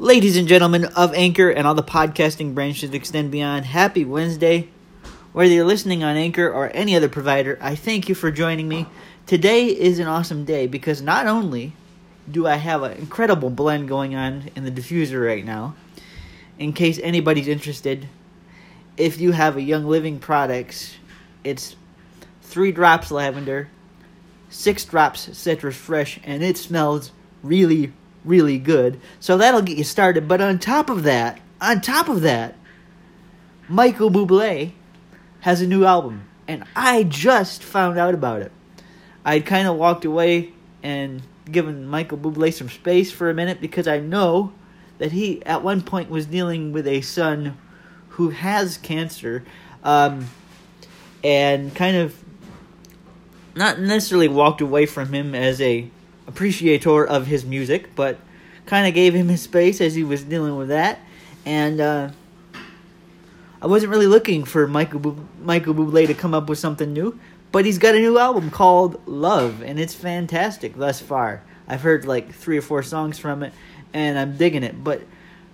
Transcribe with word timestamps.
Ladies 0.00 0.38
and 0.38 0.48
gentlemen 0.48 0.86
of 0.96 1.12
Anchor 1.12 1.50
and 1.50 1.66
all 1.66 1.74
the 1.74 1.82
podcasting 1.82 2.54
branches 2.54 2.88
that 2.88 2.96
extend 2.96 3.30
beyond, 3.30 3.66
happy 3.66 4.02
Wednesday. 4.02 4.70
Whether 5.34 5.52
you're 5.52 5.66
listening 5.66 6.02
on 6.02 6.16
Anchor 6.16 6.50
or 6.50 6.70
any 6.72 6.96
other 6.96 7.10
provider, 7.10 7.58
I 7.60 7.74
thank 7.74 8.08
you 8.08 8.14
for 8.14 8.30
joining 8.30 8.66
me. 8.66 8.86
Today 9.26 9.66
is 9.66 9.98
an 9.98 10.06
awesome 10.06 10.46
day 10.46 10.66
because 10.66 11.02
not 11.02 11.26
only 11.26 11.74
do 12.30 12.46
I 12.46 12.54
have 12.54 12.82
an 12.82 12.92
incredible 12.92 13.50
blend 13.50 13.88
going 13.88 14.14
on 14.14 14.48
in 14.56 14.64
the 14.64 14.70
diffuser 14.70 15.22
right 15.22 15.44
now, 15.44 15.74
in 16.58 16.72
case 16.72 16.98
anybody's 17.02 17.46
interested, 17.46 18.08
if 18.96 19.20
you 19.20 19.32
have 19.32 19.58
a 19.58 19.62
Young 19.62 19.84
Living 19.84 20.18
products, 20.18 20.96
it's 21.44 21.76
three 22.40 22.72
drops 22.72 23.10
lavender, 23.10 23.68
six 24.48 24.82
drops 24.86 25.36
citrus 25.36 25.76
fresh, 25.76 26.18
and 26.24 26.42
it 26.42 26.56
smells 26.56 27.12
really, 27.42 27.92
really 28.24 28.58
good. 28.58 29.00
So 29.18 29.36
that'll 29.36 29.62
get 29.62 29.78
you 29.78 29.84
started. 29.84 30.28
But 30.28 30.40
on 30.40 30.58
top 30.58 30.90
of 30.90 31.02
that, 31.04 31.40
on 31.60 31.80
top 31.80 32.08
of 32.08 32.22
that, 32.22 32.56
Michael 33.68 34.10
Bublé 34.10 34.72
has 35.40 35.60
a 35.60 35.66
new 35.66 35.84
album, 35.84 36.24
and 36.48 36.64
I 36.74 37.04
just 37.04 37.62
found 37.62 37.98
out 37.98 38.14
about 38.14 38.42
it. 38.42 38.52
I'd 39.24 39.46
kind 39.46 39.68
of 39.68 39.76
walked 39.76 40.04
away 40.04 40.52
and 40.82 41.22
given 41.50 41.86
Michael 41.86 42.18
Bublé 42.18 42.52
some 42.52 42.68
space 42.68 43.12
for 43.12 43.30
a 43.30 43.34
minute 43.34 43.60
because 43.60 43.86
I 43.86 44.00
know 44.00 44.52
that 44.98 45.12
he 45.12 45.44
at 45.46 45.62
one 45.62 45.82
point 45.82 46.10
was 46.10 46.26
dealing 46.26 46.72
with 46.72 46.86
a 46.86 47.00
son 47.00 47.56
who 48.10 48.30
has 48.30 48.76
cancer, 48.76 49.44
um, 49.84 50.28
and 51.22 51.74
kind 51.74 51.96
of 51.96 52.16
not 53.54 53.78
necessarily 53.78 54.28
walked 54.28 54.60
away 54.60 54.86
from 54.86 55.12
him 55.12 55.34
as 55.34 55.60
a 55.60 55.90
appreciator 56.30 57.04
of 57.06 57.26
his 57.26 57.44
music, 57.44 57.94
but 57.96 58.18
kind 58.66 58.86
of 58.86 58.94
gave 58.94 59.14
him 59.14 59.28
his 59.28 59.42
space 59.42 59.80
as 59.80 59.94
he 59.94 60.04
was 60.04 60.22
dealing 60.22 60.56
with 60.56 60.68
that. 60.68 61.00
And 61.44 61.80
uh, 61.80 62.10
I 63.60 63.66
wasn't 63.66 63.90
really 63.90 64.06
looking 64.06 64.44
for 64.44 64.66
Michael 64.66 65.00
Bu- 65.00 65.26
Michael 65.42 65.74
Bublé 65.74 66.06
to 66.06 66.14
come 66.14 66.32
up 66.32 66.48
with 66.48 66.58
something 66.58 66.92
new, 66.92 67.18
but 67.50 67.64
he's 67.64 67.78
got 67.78 67.94
a 67.94 67.98
new 67.98 68.16
album 68.18 68.50
called 68.50 69.00
Love, 69.06 69.62
and 69.62 69.80
it's 69.80 69.94
fantastic 69.94 70.76
thus 70.76 71.00
far. 71.00 71.42
I've 71.66 71.82
heard 71.82 72.04
like 72.04 72.32
three 72.32 72.58
or 72.58 72.62
four 72.62 72.82
songs 72.82 73.18
from 73.18 73.42
it, 73.42 73.52
and 73.92 74.18
I'm 74.18 74.36
digging 74.36 74.62
it. 74.62 74.82
But 74.82 75.02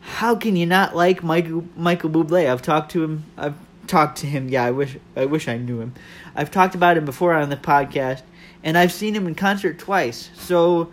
how 0.01 0.37
can 0.37 0.55
you 0.55 0.67
not 0.67 0.95
like 0.95 1.23
Michael 1.23 1.65
Michael 1.77 2.11
Bublé? 2.11 2.51
I've 2.51 2.63
talked 2.63 2.93
to 2.93 3.03
him. 3.03 3.25
I've 3.37 3.57
talked 3.89 4.19
to 4.19 4.27
him. 4.27 4.49
Yeah, 4.49 4.65
I 4.65 4.71
wish 4.71 4.97
I 5.17 5.25
wish 5.27 5.49
I 5.49 5.57
knew 5.57 5.81
him. 5.81 5.95
I've 6.35 6.51
talked 6.51 6.75
about 6.75 6.97
him 6.97 7.05
before 7.05 7.35
on 7.35 7.49
the 7.49 7.57
podcast, 7.57 8.23
and 8.63 8.77
I've 8.77 8.93
seen 8.93 9.15
him 9.15 9.27
in 9.27 9.35
concert 9.35 9.79
twice. 9.79 10.31
So 10.37 10.93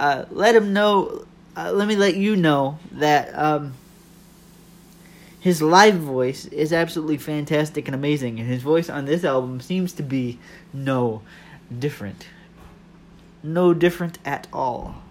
uh, 0.00 0.24
let 0.30 0.54
him 0.54 0.72
know. 0.72 1.26
Uh, 1.56 1.72
let 1.72 1.88
me 1.88 1.96
let 1.96 2.14
you 2.14 2.36
know 2.36 2.78
that 2.92 3.36
um, 3.36 3.74
his 5.40 5.62
live 5.62 5.96
voice 5.96 6.46
is 6.46 6.72
absolutely 6.72 7.16
fantastic 7.16 7.88
and 7.88 7.94
amazing, 7.94 8.38
and 8.38 8.48
his 8.48 8.62
voice 8.62 8.88
on 8.88 9.04
this 9.04 9.24
album 9.24 9.60
seems 9.60 9.92
to 9.94 10.02
be 10.02 10.38
no 10.72 11.22
different. 11.76 12.26
No 13.42 13.72
different 13.72 14.18
at 14.24 14.46
all. 14.52 15.02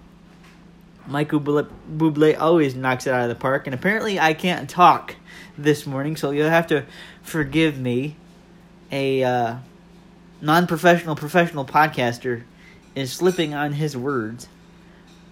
Michael 1.08 1.40
Bublé 1.40 2.38
always 2.38 2.76
knocks 2.76 3.08
it 3.08 3.14
out 3.14 3.24
of 3.24 3.30
the 3.30 3.36
park, 3.36 3.66
and 3.68 3.74
apparently 3.74 4.20
I 4.20 4.34
can't 4.34 4.70
talk 4.70 5.16
this 5.58 5.86
morning, 5.86 6.16
so 6.16 6.32
you'll 6.32 6.50
have 6.50 6.68
to 6.68 6.86
forgive 7.22 7.80
me. 7.80 8.16
A 8.92 9.24
uh, 9.24 9.56
non-professional 10.42 11.16
professional 11.16 11.66
podcaster 11.66 12.44
is 12.96 13.12
slipping 13.12 13.54
on 13.54 13.74
his 13.74 13.98
words 13.98 14.48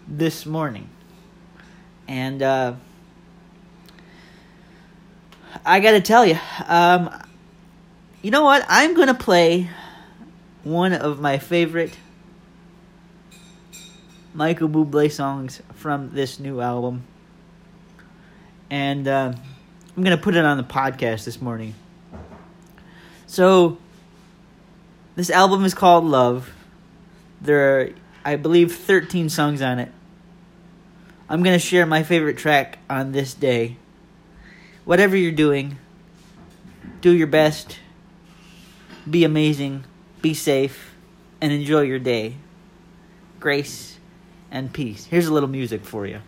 this 0.07 0.45
morning, 0.45 0.89
and 2.07 2.41
uh, 2.41 2.73
I 5.65 5.79
got 5.79 5.91
to 5.91 6.01
tell 6.01 6.25
you, 6.25 6.37
um, 6.67 7.09
you 8.21 8.31
know 8.31 8.43
what? 8.43 8.65
I'm 8.67 8.93
gonna 8.93 9.13
play 9.13 9.69
one 10.63 10.93
of 10.93 11.21
my 11.21 11.37
favorite 11.37 11.97
Michael 14.35 14.67
Bublé 14.67 15.09
songs 15.09 15.61
from 15.75 16.11
this 16.13 16.39
new 16.39 16.59
album. 16.59 17.05
And 18.69 19.07
uh, 19.07 19.33
I'm 19.95 20.03
going 20.03 20.15
to 20.15 20.21
put 20.21 20.35
it 20.35 20.43
on 20.43 20.57
the 20.57 20.63
podcast 20.63 21.23
this 21.23 21.41
morning. 21.41 21.73
So, 23.27 23.77
this 25.15 25.29
album 25.29 25.63
is 25.63 25.73
called 25.73 26.03
Love. 26.03 26.53
There 27.39 27.79
are, 27.79 27.89
I 28.25 28.35
believe, 28.35 28.75
13 28.75 29.29
songs 29.29 29.61
on 29.61 29.79
it. 29.79 29.89
I'm 31.29 31.43
going 31.43 31.55
to 31.55 31.65
share 31.65 31.85
my 31.85 32.03
favorite 32.03 32.37
track 32.37 32.79
on 32.89 33.13
this 33.13 33.33
day. 33.33 33.77
Whatever 34.83 35.15
you're 35.15 35.31
doing, 35.31 35.77
do 36.99 37.11
your 37.11 37.27
best, 37.27 37.79
be 39.09 39.23
amazing, 39.23 39.85
be 40.21 40.33
safe, 40.33 40.93
and 41.39 41.53
enjoy 41.53 41.81
your 41.81 41.99
day. 41.99 42.35
Grace 43.39 43.97
and 44.51 44.73
peace. 44.73 45.05
Here's 45.05 45.27
a 45.27 45.33
little 45.33 45.49
music 45.49 45.85
for 45.85 46.05
you. 46.05 46.19